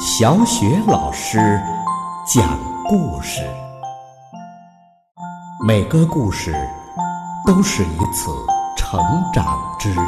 [0.00, 1.38] 小雪老师
[2.24, 3.42] 讲故事，
[5.66, 6.52] 每个故事
[7.44, 8.30] 都是一次
[8.76, 9.00] 成
[9.34, 10.00] 长之旅。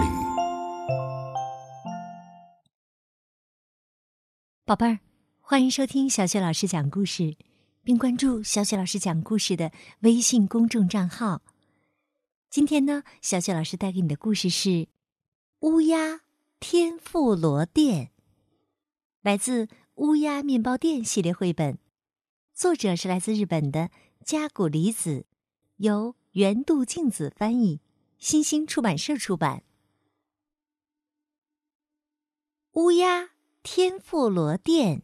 [4.64, 5.00] 宝贝儿，
[5.40, 7.36] 欢迎收听小雪老师讲故事，
[7.82, 9.72] 并关注小雪老师讲故事的
[10.02, 11.42] 微信公众账号。
[12.48, 14.68] 今天呢，小雪老师带给你的故事是
[15.62, 16.20] 《乌鸦
[16.60, 18.06] 天妇罗店》，
[19.22, 19.66] 来自。
[20.00, 21.76] 乌鸦面包店系列绘本，
[22.54, 23.90] 作者是来自日本的
[24.24, 25.26] 加古里子，
[25.76, 27.82] 由原度静子翻译，
[28.18, 29.62] 新星出版社出版。
[32.72, 33.32] 乌鸦
[33.62, 35.02] 天妇罗店，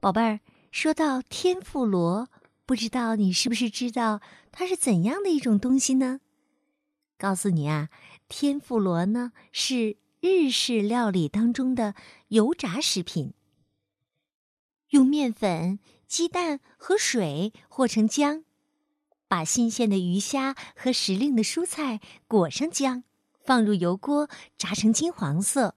[0.00, 0.40] 宝贝儿，
[0.70, 2.30] 说到天妇罗，
[2.64, 6.20] 不知道你是不是知道它是怎样的一种东西呢？
[7.18, 7.90] 告诉你啊，
[8.26, 9.98] 天妇罗呢是。
[10.22, 11.96] 日式料理当中的
[12.28, 13.34] 油炸食品，
[14.90, 18.44] 用面粉、鸡蛋和水和成浆，
[19.26, 23.02] 把新鲜的鱼虾和时令的蔬菜裹上浆，
[23.44, 25.74] 放入油锅炸成金黄色。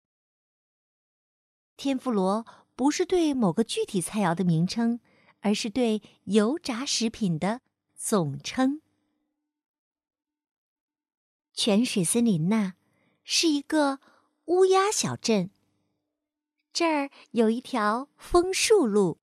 [1.76, 5.00] 天妇罗不是对某个具体菜肴的名称，
[5.40, 7.62] 而是对油炸食品的
[7.96, 8.82] 总称。
[11.52, 12.74] 泉水森林呐，
[13.24, 14.00] 是一个。
[14.46, 15.50] 乌鸦小镇，
[16.72, 19.18] 这儿有一条枫树路，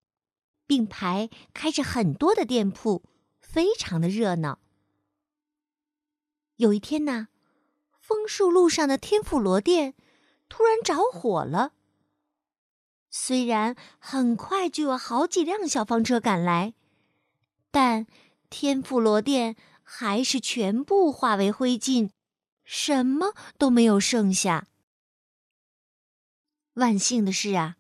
[0.67, 3.05] 并排开着很多的店铺，
[3.41, 4.59] 非常的热闹。
[6.57, 7.29] 有一天呢，
[8.01, 9.95] 枫树路上的天妇罗店
[10.49, 11.73] 突然着火了。
[13.09, 16.75] 虽然很快就有好几辆消防车赶来，
[17.71, 18.09] 但
[18.51, 22.11] 天妇罗店还是全部化为灰烬，
[22.65, 24.67] 什么都没有剩下。
[26.75, 27.77] 万幸的是啊，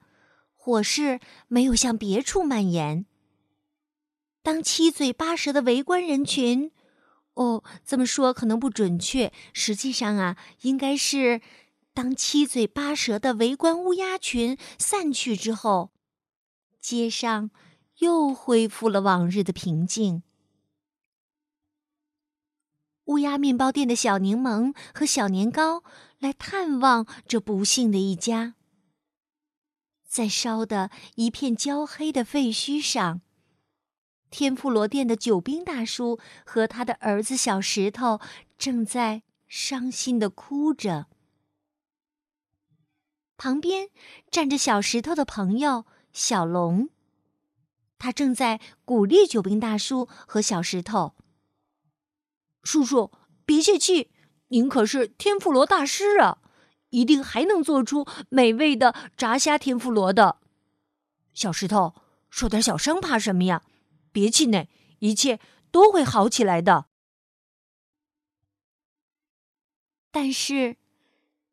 [0.54, 3.06] 火势没有向别处蔓延。
[4.42, 6.72] 当七嘴八舌的围观人群，
[7.34, 11.40] 哦，这么说可能不准确，实际上啊，应该是
[11.94, 15.92] 当七嘴八舌的围观乌鸦群散去之后，
[16.80, 17.50] 街上
[17.98, 20.22] 又恢复了往日的平静。
[23.06, 25.82] 乌鸦面包店的小柠檬和小年糕
[26.18, 28.54] 来探望这不幸的一家。
[30.12, 33.22] 在烧的一片焦黑的废墟上，
[34.28, 38.20] 天妇罗店的九兵大叔和他的儿子小石头
[38.58, 41.06] 正在伤心的哭着。
[43.38, 43.88] 旁边
[44.30, 46.90] 站着小石头的朋友小龙，
[47.98, 51.14] 他正在鼓励九兵大叔和小石头
[52.62, 53.10] ：“叔叔，
[53.46, 54.10] 别泄气，
[54.48, 56.40] 您可是天妇罗大师啊！”
[56.92, 60.38] 一定还能做出美味的炸虾天妇罗的，
[61.34, 61.94] 小石头，
[62.30, 63.62] 受点小伤怕什么呀？
[64.12, 64.68] 别气馁，
[65.00, 66.86] 一切都会好起来的。
[70.10, 70.76] 但是，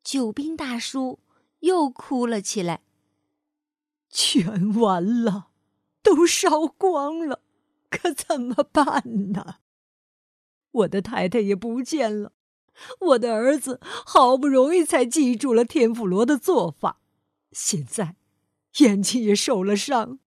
[0.03, 1.19] 九兵大叔
[1.59, 2.81] 又哭了起来。
[4.09, 5.51] 全完了，
[6.03, 7.41] 都烧光了，
[7.89, 9.59] 可怎么办呢？
[10.71, 12.33] 我的太太也不见了。
[12.99, 16.99] 我的儿子好不容易才记住了天妇罗的做法，
[17.51, 18.15] 现在
[18.77, 20.19] 眼睛也受了伤，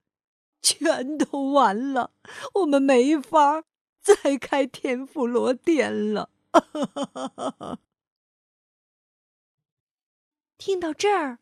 [0.61, 2.13] 全都完了。
[2.55, 3.65] 我们没法
[4.01, 6.31] 再开天妇罗店了。
[10.59, 11.39] 听到这儿，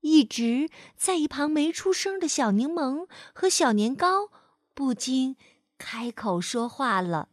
[0.00, 4.30] 一直在一旁没出声的小柠檬和小年糕
[4.74, 5.36] 不禁
[5.78, 7.28] 开口说话了。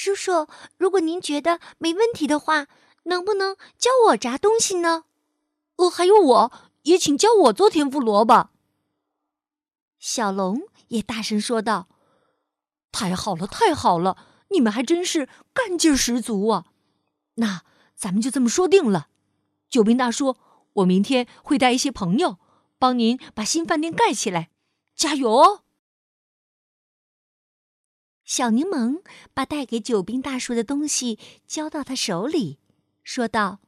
[0.00, 2.68] 叔叔，如果您觉得没问题的话，
[3.06, 5.06] 能不能教我炸东西呢？
[5.74, 8.52] 哦，还有我也请教我做天妇罗吧。
[9.98, 11.88] 小龙也大声说道
[12.92, 14.16] ：“太好了，太好了！
[14.50, 16.66] 你们还真是干劲十足啊！
[17.34, 17.62] 那
[17.96, 19.08] 咱们就这么说定了。
[19.68, 20.36] 九兵大叔，
[20.74, 22.38] 我明天会带一些朋友
[22.78, 24.50] 帮您把新饭店盖起来，
[24.94, 25.62] 加油哦！”
[28.28, 29.02] 小柠檬
[29.32, 32.58] 把带给九兵大叔的东西交到他手里，
[33.02, 33.60] 说道：“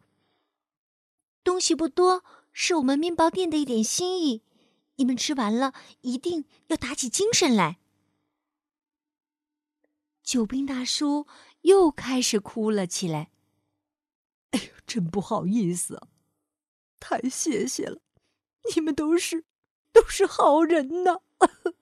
[1.43, 2.23] 东西不多，
[2.53, 4.43] 是我们面包店的一点心意。
[4.97, 5.73] 你们吃完了，
[6.03, 7.79] 一定要打起精神来。”
[10.23, 11.27] 九兵大叔
[11.63, 13.31] 又开始哭了起来。
[14.53, 16.09] “哎呦，真不好意思啊！
[17.01, 18.03] 太谢谢了，
[18.75, 19.47] 你们都是
[19.91, 21.21] 都是好人呐！”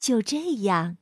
[0.00, 0.96] 就这样，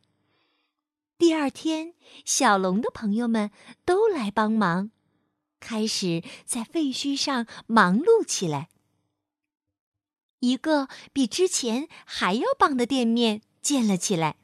[1.17, 3.53] 第二天，小龙的朋友们
[3.85, 4.91] 都来帮忙，
[5.61, 8.69] 开始在废墟上忙碌起来。
[10.41, 14.37] 一个比之前还要棒的店面建了起来。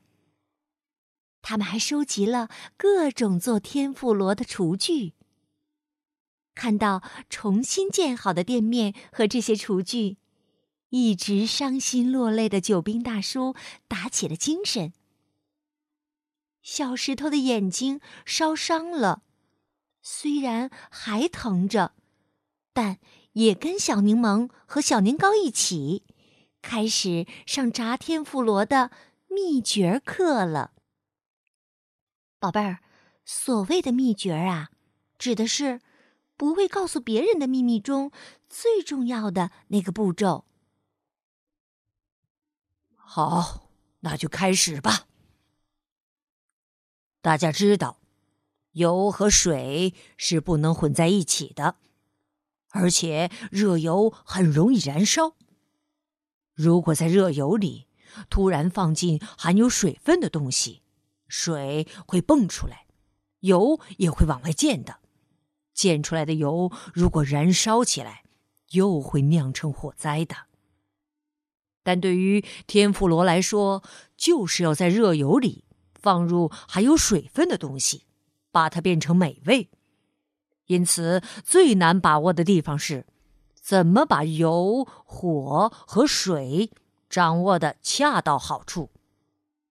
[1.42, 5.14] 他们还收集了各种做天妇罗的厨具。
[6.54, 10.16] 看到重新建好的店面和这些厨具，
[10.94, 13.56] 一直伤心落泪的救兵大叔
[13.88, 14.92] 打起了精神。
[16.62, 19.24] 小石头的眼睛烧伤了，
[20.00, 21.96] 虽然还疼着，
[22.72, 23.00] 但
[23.32, 26.04] 也跟小柠檬和小年糕一起，
[26.62, 28.92] 开始上炸天妇罗的
[29.26, 30.74] 秘诀课了。
[32.38, 32.78] 宝贝儿，
[33.24, 34.70] 所谓的秘诀啊，
[35.18, 35.80] 指的是
[36.36, 38.12] 不会告诉别人的秘密中
[38.48, 40.44] 最重要的那个步骤。
[43.06, 43.68] 好，
[44.00, 45.06] 那就开始吧。
[47.20, 48.00] 大家知道，
[48.72, 51.76] 油和水是不能混在一起的，
[52.70, 55.36] 而且热油很容易燃烧。
[56.54, 57.86] 如果在热油里
[58.28, 60.82] 突然放进含有水分的东西，
[61.28, 62.86] 水会蹦出来，
[63.40, 64.98] 油也会往外溅的。
[65.72, 68.24] 溅出来的油如果燃烧起来，
[68.70, 70.34] 又会酿成火灾的。
[71.84, 73.84] 但对于天妇罗来说，
[74.16, 75.62] 就是要在热油里。
[75.94, 78.04] 放入含有水分的东西，
[78.52, 79.70] 把它变成美味。
[80.66, 83.06] 因此，最难把握的地方是，
[83.54, 86.70] 怎么把油、火和水
[87.08, 88.90] 掌握的恰到好处。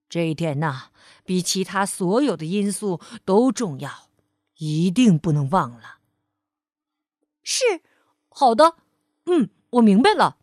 [0.10, 0.86] 这一点呢，
[1.24, 4.10] 比其他所有的因素都重要，
[4.58, 6.00] 一定不能忘了。
[7.44, 7.64] 是，
[8.30, 8.78] 好的，
[9.28, 10.38] 嗯，我明白了。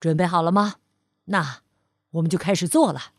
[0.00, 0.76] 准备好了吗？
[1.24, 1.62] 那
[2.10, 3.12] 我们就开始做了。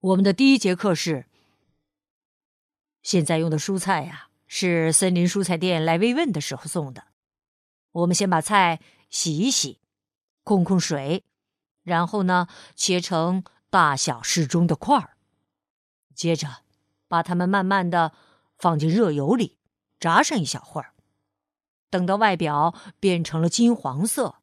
[0.00, 1.26] 我们的第一节课是：
[3.02, 7.08] 现在用的蔬菜呀，是森林蔬菜店来慰问的时候送的。
[7.92, 8.80] 我们先把菜
[9.10, 9.80] 洗一洗，
[10.44, 11.24] 控控水，
[11.82, 15.16] 然后呢，切成大小适中的块儿。
[16.14, 16.62] 接着，
[17.06, 18.12] 把它们慢慢的
[18.56, 19.58] 放进热油里，
[20.00, 20.94] 炸上一小会儿。
[21.90, 24.37] 等到外表变成了金黄色，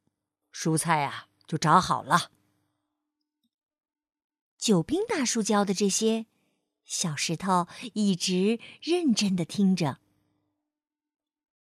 [0.56, 2.32] 蔬菜啊就炸好了。
[4.58, 6.28] 九兵大叔教的这些，
[6.86, 10.00] 小石头一直认真的听着。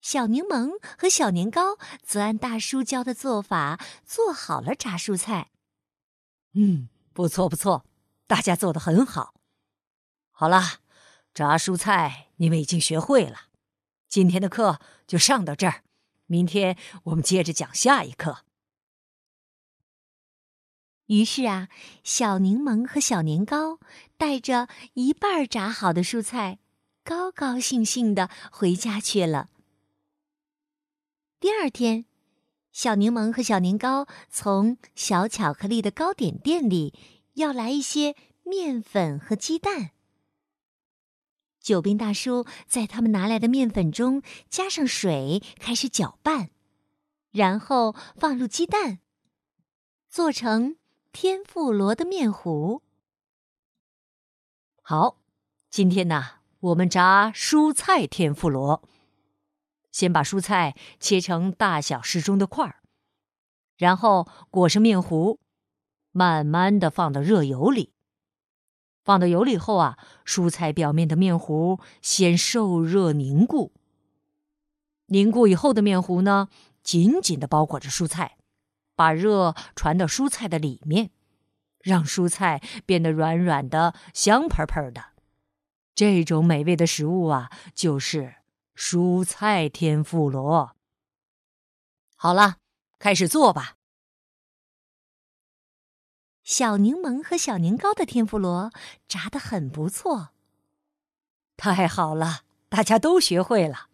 [0.03, 5.51] 小柠檬和小年糕则按大叔教的做法做好了炸蔬菜。
[6.53, 7.87] 嗯，不错不错，
[8.27, 9.35] 大家做的很好。
[10.31, 10.81] 好啦，
[11.33, 13.49] 炸蔬菜你们已经学会了，
[14.07, 15.83] 今天的课就上到这儿，
[16.27, 18.45] 明天我们接着讲下一课。
[21.07, 21.69] 于是啊，
[22.05, 23.79] 小柠檬和小年糕
[24.17, 26.59] 带着一半炸好的蔬菜，
[27.05, 29.51] 高高兴兴的回家去了。
[31.39, 32.07] 第二天，
[32.71, 36.95] 小柠檬和小年糕从小巧克力的糕点店里
[37.35, 38.15] 要来一些
[38.45, 39.91] 面粉和鸡蛋。
[41.61, 46.51] 酒兵大叔在他们拿来的面粉中加上水，开始搅拌，
[47.33, 49.01] 然后放入鸡蛋，
[50.09, 50.77] 做成。
[51.13, 52.83] 天妇罗的面糊。
[54.81, 55.19] 好，
[55.69, 58.83] 今天呢，我们炸蔬菜天妇罗。
[59.93, 62.77] 先把蔬菜切成大小适中的块儿，
[63.77, 65.39] 然后裹上面糊，
[66.13, 67.93] 慢慢的放到热油里。
[69.05, 73.73] 放到油里后啊，蔬菜表面的面糊先受热凝固。
[75.07, 76.49] 凝固以后的面糊呢，
[76.83, 78.39] 紧紧的包裹着蔬菜。
[78.95, 81.11] 把热传到蔬菜的里面，
[81.81, 85.13] 让蔬菜变得软软的、香喷喷的。
[85.95, 88.37] 这种美味的食物啊，就是
[88.75, 90.75] 蔬菜天妇罗。
[92.17, 92.57] 好了，
[92.99, 93.77] 开始做吧。
[96.43, 98.73] 小柠檬和小年糕的天妇罗
[99.07, 100.31] 炸的很不错。
[101.57, 103.89] 太好了，大家都学会了。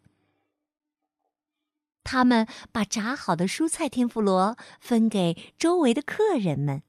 [2.10, 6.82] 他们把炸好的蔬菜天妇罗分给周围的客人们。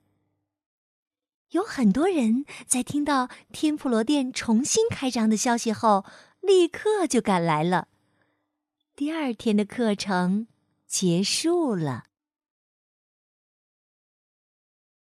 [1.50, 6.06] 有很多人在听到天妇罗店重新开张的消息后，
[6.40, 7.90] 立刻就赶来了。
[8.96, 10.48] 第二天的课程
[10.88, 12.06] 结束了。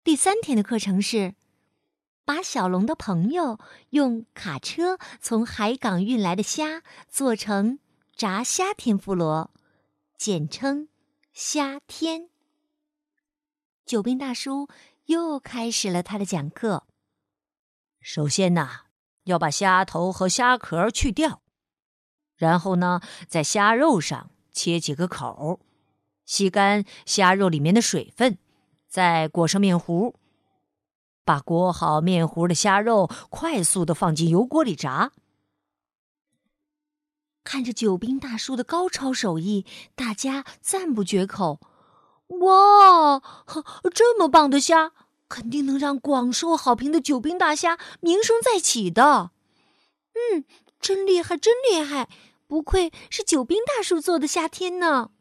[0.03, 1.35] 第三天的课程是
[2.25, 3.59] 把小龙的朋友
[3.91, 7.77] 用卡车从海港运来的虾做成
[8.15, 9.51] 炸虾天妇罗。
[10.17, 10.87] 简称
[11.31, 12.29] “虾天”。
[13.85, 14.67] 九兵大叔
[15.05, 16.87] 又开始了他的讲课。
[18.01, 18.87] 首先呐，
[19.25, 21.43] 要把虾头和虾壳去掉，
[22.35, 25.59] 然后呢，在虾肉上切几个口，
[26.25, 28.39] 吸干虾肉里面的水分，
[28.87, 30.15] 再裹上面糊。
[31.23, 35.11] 把裹好面糊的虾肉快速的放进油锅里炸。
[37.47, 41.61] 看着九兵大叔的高超手艺，大家赞不绝口。
[42.41, 43.21] 哇，
[43.95, 44.91] 这么棒的虾，
[45.29, 49.31] 肯定能让广受好评的九兵大虾名声再起的。
[50.11, 50.43] 嗯，
[50.81, 52.09] 真厉害，真厉害，
[52.47, 55.11] 不愧是九兵大叔做的虾天呢。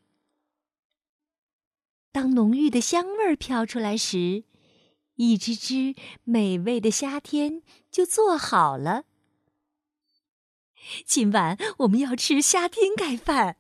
[2.10, 4.42] 当浓郁的香味儿飘出来时。
[5.14, 9.04] 一只只美味的虾天就做好了。
[11.04, 13.56] 今晚我们要吃虾天盖饭。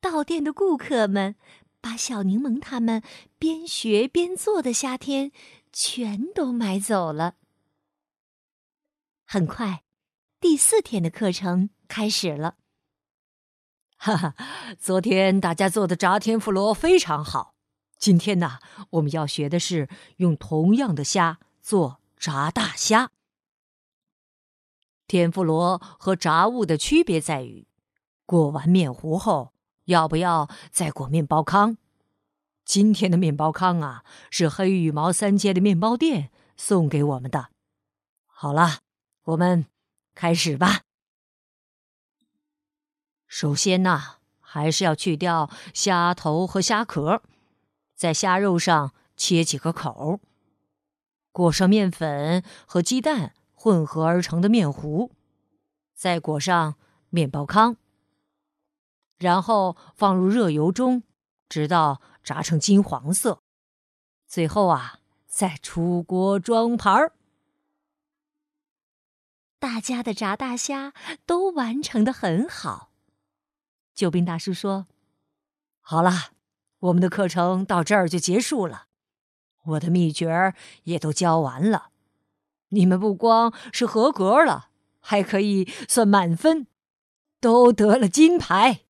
[0.00, 1.36] 到店的顾客们
[1.80, 3.02] 把小柠檬他们
[3.38, 5.32] 边学边做的虾天
[5.72, 7.34] 全都买走了。
[9.24, 9.82] 很快，
[10.40, 12.56] 第四天的课程开始了。
[13.98, 14.34] 哈哈，
[14.78, 17.54] 昨天大家做的炸天妇罗非常好。
[17.98, 18.58] 今天呢，
[18.90, 23.10] 我们要学的是用同样的虾做炸大虾。
[25.08, 27.66] 天妇罗和炸物的区别在于，
[28.24, 29.52] 裹完面糊后
[29.84, 31.76] 要不要再裹面包糠。
[32.64, 37.50] 今天的面包糠啊，是黑羽毛三街的面包店送给我们的。
[38.26, 38.80] 好了，
[39.22, 39.66] 我们
[40.16, 40.82] 开始吧。
[43.28, 47.22] 首先呢，还是要去掉虾头和虾壳。
[47.94, 50.18] 在虾肉上切几个口，
[51.30, 53.32] 裹上面粉和鸡蛋
[53.66, 55.10] 混合而成的面糊，
[55.92, 56.76] 再裹上
[57.10, 57.74] 面包糠，
[59.18, 61.02] 然后放入热油中，
[61.48, 63.42] 直到炸成金黄色。
[64.28, 67.14] 最后啊，再出锅装盘儿。
[69.58, 70.92] 大家的炸大虾
[71.26, 72.92] 都完成的很好。
[73.92, 74.86] 救兵大叔说
[75.82, 76.12] ：“好了。”
[76.78, 78.86] 我们的课程到这儿就结束了，
[79.64, 80.54] 我的秘诀
[80.84, 81.90] 也都教完了。
[82.76, 84.68] 你们不光是合格了，
[85.00, 86.66] 还可以算满分，
[87.40, 88.82] 都得了金牌。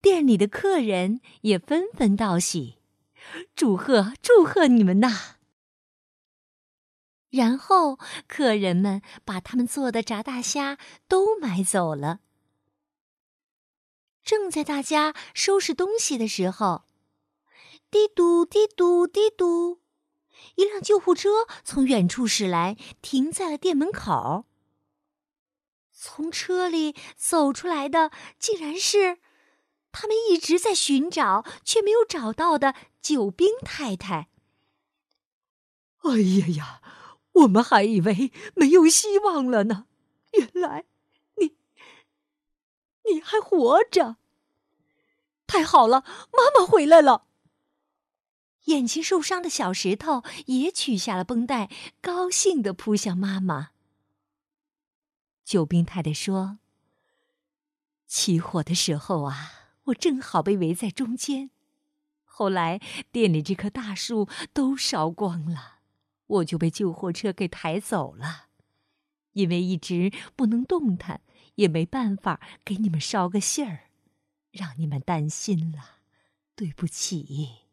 [0.00, 2.78] 店里的客人也纷纷道喜，
[3.54, 5.36] 祝贺祝贺你们呐！
[7.30, 12.20] 然后客人们把他们做的炸大虾都买走了。
[14.22, 16.84] 正在大家收拾东西的时候，
[17.90, 19.80] 滴嘟滴嘟滴嘟，
[20.56, 24.46] 一辆救护车从远处驶来，停在了店门口。
[25.92, 29.18] 从车里走出来的，竟然是
[29.92, 34.28] 他们一直在寻找却没有找到的救兵太太。
[36.02, 36.82] 哎呀呀，
[37.32, 39.86] 我们还以为没有希望了呢，
[40.32, 40.84] 原来
[41.36, 41.56] 你……
[43.10, 44.16] 你还活着，
[45.46, 46.04] 太好了！
[46.32, 47.26] 妈妈回来了。
[48.64, 53.70] 眼睛受伤的小石头也取下了绷带，高兴的扑向妈妈。
[55.44, 56.58] 救兵太太说
[58.06, 61.50] ：“起火的时候啊，我正好被围在中间。
[62.24, 62.80] 后来
[63.12, 65.80] 店里这棵大树都烧光了，
[66.26, 68.46] 我就被救护车给抬走了。
[69.32, 71.20] 因为一直不能动弹。”
[71.56, 73.88] 也没办法给你们捎个信儿，
[74.50, 76.00] 让你们担心了，
[76.56, 77.63] 对不起。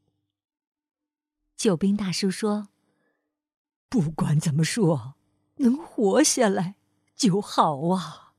[1.61, 2.69] 救兵大叔说
[3.87, 5.13] ：“不管怎么说，
[5.57, 6.73] 能活下来
[7.15, 8.33] 就好啊。”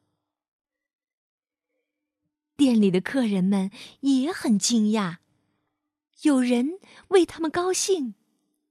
[2.59, 5.19] 店里的客人们也很惊讶，
[6.23, 8.17] 有人为他们高兴，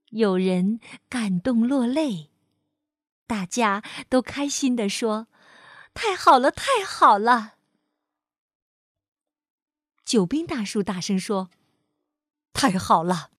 [0.10, 2.29] 有人感动落泪，
[3.25, 5.29] 大家都开心的说。
[5.93, 7.55] 太好了，太好了！
[10.03, 11.50] 救兵大叔大声说
[12.51, 13.31] ：“太好了，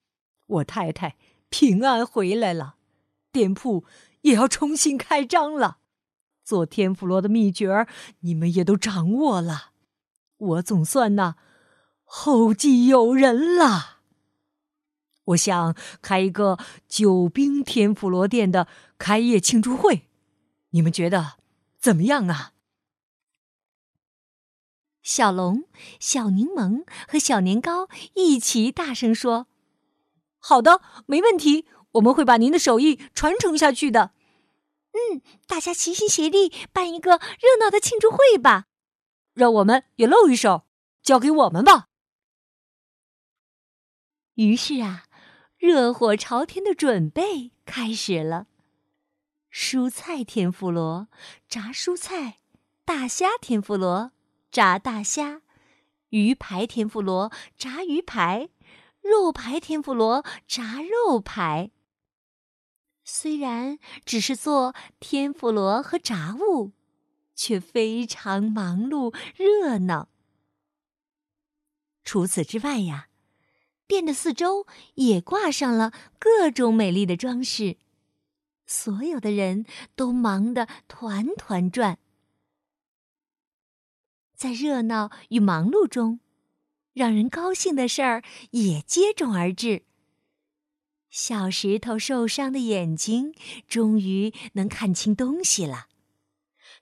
[0.52, 1.16] 我太太
[1.48, 2.76] 平安回来了，
[3.30, 3.84] 店铺
[4.22, 5.78] 也要重新开张了。
[6.44, 7.86] 做天妇罗的秘诀
[8.20, 9.72] 你们也都掌握了，
[10.36, 11.36] 我总算呢
[12.04, 13.98] 后继有人了。
[15.26, 18.66] 我想开一个救兵天妇罗店的
[18.98, 20.08] 开业庆祝会，
[20.70, 21.34] 你们觉得？”
[21.82, 22.52] 怎么样啊？
[25.02, 25.64] 小龙、
[25.98, 29.48] 小柠檬和小年糕一起大声说
[30.44, 34.12] ：“好的，没问题，我们会把您的手艺传承下去的。”
[34.92, 38.66] 嗯，大家齐心协力办一个热闹的庆祝会吧！
[39.32, 40.66] 让我们也露一手，
[41.02, 41.88] 交给我们吧。
[44.34, 45.04] 于是啊，
[45.56, 48.48] 热火朝天的准备开始了。
[49.50, 51.08] 蔬菜天妇罗，
[51.48, 52.40] 炸蔬菜，
[52.84, 54.12] 大虾天妇罗
[54.50, 55.40] 炸大虾，
[56.10, 58.50] 鱼排天妇罗炸鱼排，
[59.02, 61.70] 肉排天妇罗炸肉排。
[63.04, 66.72] 虽然只是做天妇罗和炸物，
[67.34, 70.08] 却非常忙碌热闹。
[72.04, 73.08] 除此之外呀，
[73.86, 77.76] 店的四周也挂上了各种美丽的装饰，
[78.66, 79.66] 所有的人
[79.96, 81.98] 都忙得团团转。
[84.34, 86.20] 在热闹与忙碌中，
[86.92, 89.84] 让人高兴的事儿也接踵而至。
[91.10, 93.34] 小石头受伤的眼睛
[93.68, 95.88] 终于能看清东西了，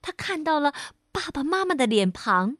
[0.00, 0.72] 他看到了
[1.10, 2.56] 爸爸妈妈的脸庞，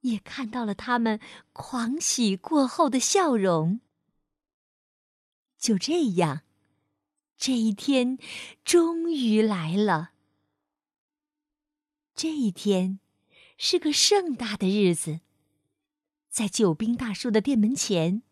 [0.00, 1.20] 也看到了他们
[1.52, 3.80] 狂喜过后的笑容。
[5.58, 6.42] 就这样，
[7.36, 8.18] 这一天
[8.64, 10.12] 终于来了。
[12.14, 13.00] 这一天
[13.58, 15.20] 是个盛大的日子，
[16.34, 18.24] 在九兵大叔的店门前。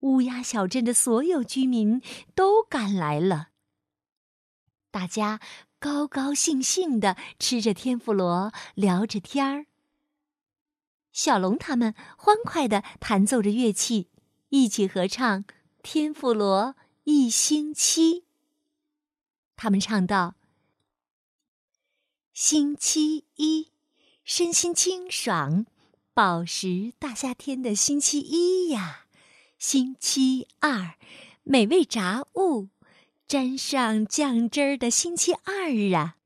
[0.00, 2.02] 乌鸦小镇的所有居民
[2.34, 3.48] 都赶来了，
[4.90, 5.40] 大家
[5.78, 9.64] 高高兴兴的吃着天妇罗，聊着天儿。
[11.12, 14.10] 小龙他们欢快的弹奏着乐器，
[14.50, 15.44] 一起合唱
[15.82, 18.20] 《天妇罗一星期》。
[19.56, 20.34] 他们唱道
[22.34, 23.70] ：“星期一，
[24.24, 25.64] 身心清爽，
[26.14, 29.06] 宝石大夏天的星期一呀。”
[29.58, 30.94] 星期二，
[31.42, 32.68] 美味炸物，
[33.26, 36.16] 沾上酱汁儿的星期二啊！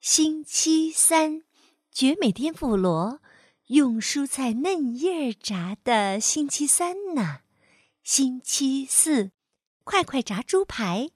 [0.00, 1.42] 星期三，
[1.90, 3.20] 绝美天妇罗，
[3.68, 7.40] 用蔬菜嫩叶炸的星期三呐！
[8.02, 9.30] 星期四，
[9.84, 11.08] 快快炸猪排，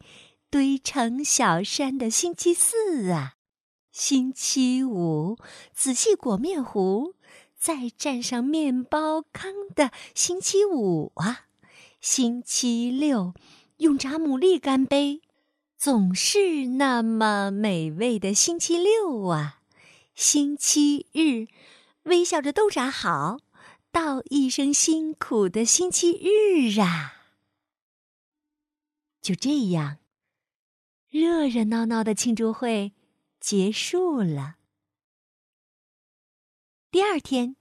[0.49, 3.35] 堆成小山的星期四啊！
[3.91, 5.37] 星期五，
[5.75, 7.15] 仔细裹面糊，
[7.59, 11.47] 再蘸上面包糠的星期五啊！
[12.01, 13.35] 星期六，
[13.79, 15.21] 用炸牡蛎干杯，
[15.77, 19.63] 总是那么美味的星期六啊！
[20.15, 21.49] 星期日，
[22.05, 23.39] 微笑着都炸好，
[23.91, 27.25] 道一声辛苦的星期日啊！
[29.21, 29.99] 就这样，
[31.11, 32.93] 热热闹闹的庆祝会
[33.41, 34.58] 结束了。
[36.91, 37.57] 第二天。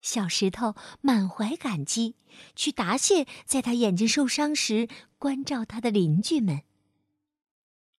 [0.00, 2.14] 小石头满怀感激，
[2.54, 6.62] 去答谢在他眼睛受伤时关照他的邻居们。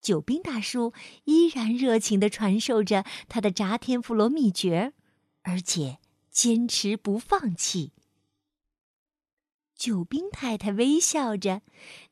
[0.02, 0.94] 九兵大叔
[1.26, 4.94] 依然热情地传授着他的炸天妇罗秘诀，
[5.42, 6.00] 而且
[6.32, 7.92] 坚持不放弃。
[9.76, 11.62] 九兵太太微笑着，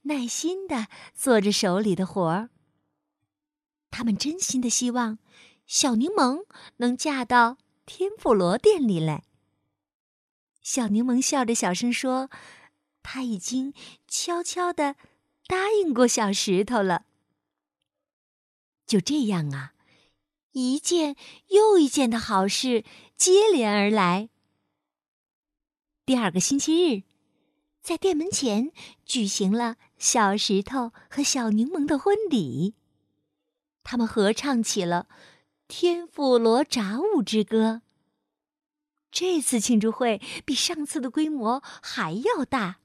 [0.01, 2.49] 耐心地做着手里的活儿。
[3.89, 5.17] 他们真心的希望
[5.65, 6.45] 小柠檬
[6.77, 7.57] 能嫁到
[7.87, 9.23] 天妇罗店里来。
[10.61, 12.29] 小柠檬笑着小声说
[13.01, 13.73] ：“他已经
[14.07, 14.97] 悄悄的
[15.47, 17.05] 答应过小石头了。”
[18.85, 19.73] 就这样啊，
[20.51, 21.15] 一件
[21.47, 22.83] 又一件的好事
[23.15, 24.29] 接连而来。
[26.05, 27.03] 第二个星期日，
[27.81, 28.73] 在店门前
[29.05, 32.75] 举行了小石头和小柠檬的婚礼。
[33.83, 35.07] 他们合唱起了
[35.67, 37.81] 《天妇罗炸物之歌》。
[39.11, 42.77] 这次庆祝会比上次的规模还要大。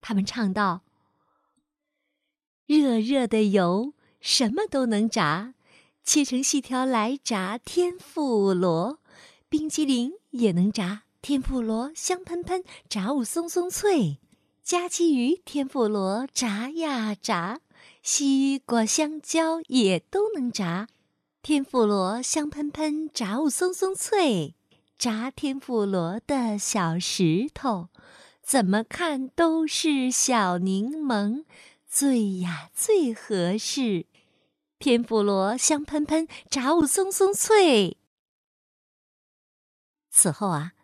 [0.00, 0.82] 他们唱道
[2.66, 5.54] ：“热热的油，什么都能炸，
[6.02, 8.98] 切成细条来炸天妇罗；
[9.48, 14.18] 冰激凌也能炸天妇罗，香喷喷，炸物松松脆；
[14.62, 17.60] 加鸡鱼天妇罗炸呀炸，
[18.02, 20.88] 西瓜、香蕉也都能炸，
[21.42, 24.54] 天妇罗香喷喷，炸物松松脆。”
[24.96, 27.88] 炸天妇罗的小石头，
[28.40, 31.44] 怎么看都是小柠檬
[31.84, 34.06] 最呀最合适。
[34.78, 37.96] 天妇罗香喷喷，炸物松松脆。
[40.10, 40.74] 此后啊，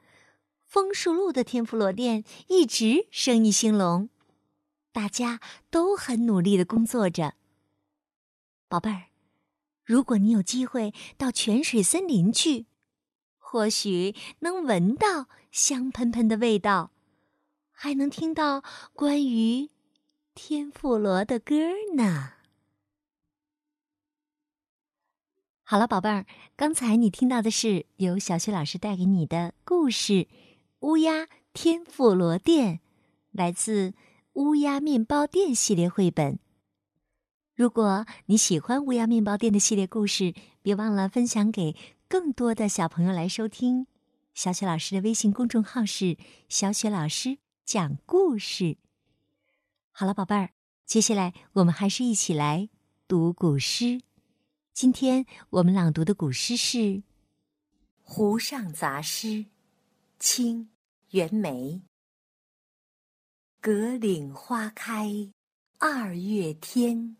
[0.66, 4.08] 枫树路的天妇罗店一直生意兴隆，
[4.90, 5.38] 大家
[5.70, 7.34] 都很努力的工作着。
[8.68, 9.04] 宝贝儿，
[9.88, 12.66] 如果你有机会到泉水森林去。
[13.38, 16.90] 或许能闻到香喷喷的味道，
[17.70, 19.70] 还能听到关于
[20.34, 21.54] 天妇罗的歌
[21.94, 22.34] 呢。
[25.62, 30.12] 好了，宝贝儿，刚才你听到的是由小雪老师带给你的故事
[30.80, 32.74] 《乌鸦天妇罗店》，
[33.30, 33.90] 来自
[34.34, 36.38] 《乌鸦面包店》系列绘本。
[37.58, 41.74] 如果你喜欢乌鸦面包店的系列故事，别忘了分享给
[42.06, 43.88] 更多的小朋友来收听。
[44.32, 46.16] 小雪老师的微信公众号是
[46.48, 48.76] “小雪老师讲故事”。
[49.90, 50.50] 好了，宝贝儿，
[50.86, 52.68] 接下来我们还是一起来
[53.08, 54.02] 读古诗。
[54.72, 56.78] 今天我们朗读的古诗是
[58.02, 59.26] 《湖上杂诗》，
[60.20, 60.68] 清
[61.10, 61.82] 袁枚。
[63.60, 65.32] 葛岭花开
[65.78, 67.16] 二月天，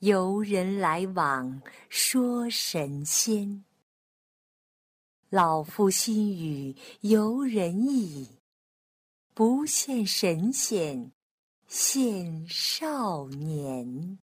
[0.00, 3.64] 游人来往说神仙。
[5.28, 8.38] 老夫心语游人意，
[9.34, 11.10] 不羡神仙
[11.68, 14.20] 羡少年。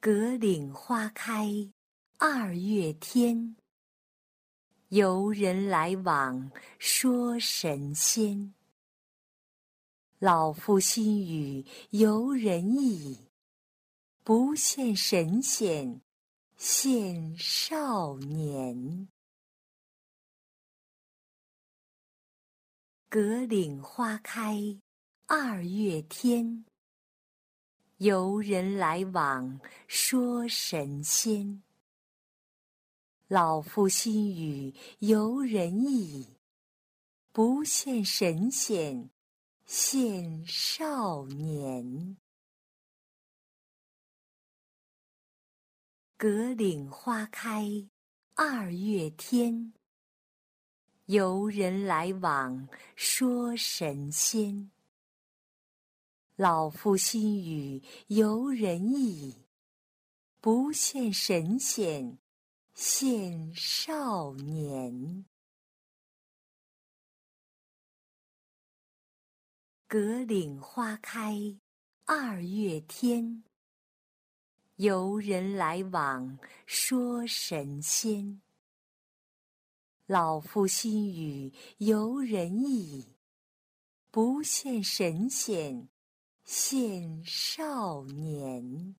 [0.00, 1.48] 葛岭花开
[2.18, 3.54] 二月天，
[4.88, 8.52] 游人来往说神仙。
[10.24, 13.28] 老夫心语游人意，
[14.22, 16.00] 不羡神仙
[16.58, 19.06] 羡少年。
[23.10, 24.80] 葛岭花开
[25.26, 26.64] 二月天。
[27.98, 31.62] 游人来往说神仙。
[33.28, 36.38] 老夫心语游人意，
[37.30, 39.10] 不羡神仙
[39.66, 42.18] 羡少年。
[46.18, 47.88] 葛岭花开
[48.34, 49.72] 二月天，
[51.06, 54.70] 游人来往说神仙。
[56.36, 59.46] 老夫心语游人意，
[60.40, 62.18] 不羡神仙
[62.74, 65.24] 羡少年。
[69.86, 71.36] 葛岭花开
[72.06, 73.44] 二月天，
[74.76, 78.40] 游人来往说神仙。
[80.06, 83.14] 老夫心语游人意，
[84.10, 85.88] 不羡神仙。
[86.46, 88.96] 羡少年。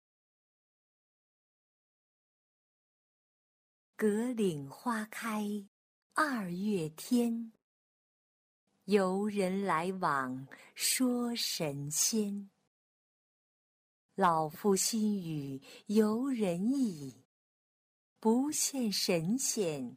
[3.97, 5.67] 葛岭花开
[6.13, 7.53] 二月天，
[8.85, 12.51] 游人来往说神仙。
[14.15, 17.25] 老夫心语游人意，
[18.21, 19.97] 不羡神仙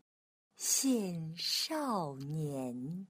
[0.58, 3.08] 羡少年。